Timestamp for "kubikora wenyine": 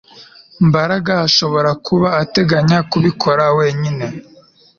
2.91-4.05